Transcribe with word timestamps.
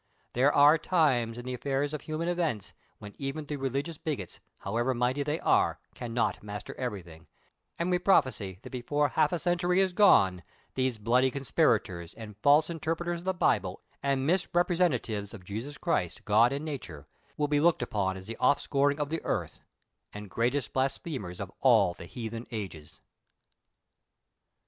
There 0.33 0.51
are 0.51 0.79
times 0.79 1.37
in 1.37 1.45
the 1.45 1.53
affairs 1.53 1.93
of 1.93 2.01
human 2.01 2.27
events 2.27 2.73
when 2.97 3.13
even 3.19 3.45
the 3.45 3.55
religious 3.57 3.99
bigots, 3.99 4.39
hoAvever 4.63 4.95
mighty 4.97 5.21
they 5.21 5.39
are, 5.41 5.79
cannot 5.93 6.41
master 6.41 6.73
ever)i;hing, 6.73 7.27
and 7.77 7.91
we 7.91 7.99
prophesy 7.99 8.57
tliat 8.63 8.71
before 8.71 9.09
half 9.09 9.31
a 9.31 9.37
century 9.37 9.79
is 9.79 9.93
gone 9.93 10.37
by, 10.37 10.43
these 10.73 10.99
Moody 10.99 11.29
conspirators 11.29 12.15
and 12.15 12.35
false 12.37 12.67
inter 12.67 12.95
preters 12.95 13.19
of 13.19 13.25
the 13.25 13.33
Bible, 13.35 13.83
and 14.01 14.27
misrepresentatives 14.27 15.35
of 15.35 15.43
Jesus 15.45 15.77
Christ, 15.77 16.25
God 16.25 16.51
and 16.51 16.67
Xature, 16.67 17.05
will 17.37 17.47
be 17.47 17.59
looked 17.59 17.83
upon 17.83 18.17
as 18.17 18.25
the 18.25 18.37
offscouring 18.41 18.99
of 18.99 19.09
the 19.09 19.21
earth, 19.23 19.59
and 20.11 20.31
greatest 20.31 20.73
blasphemers 20.73 21.39
of 21.39 21.51
all 21.59 21.93
the 21.93 22.07
heathen 22.07 22.47
ages. 22.49 23.01